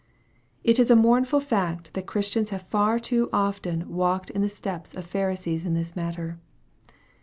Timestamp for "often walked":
3.31-4.31